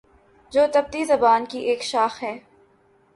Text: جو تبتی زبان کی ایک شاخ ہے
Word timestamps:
جو 0.51 0.61
تبتی 0.73 1.03
زبان 1.05 1.45
کی 1.45 1.59
ایک 1.59 1.83
شاخ 1.83 2.23
ہے 2.23 2.37